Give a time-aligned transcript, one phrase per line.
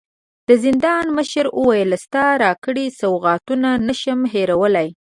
[0.47, 4.87] د زندان مشر وويل: ستا راکړي سوغاتونه نه شم هېرولی.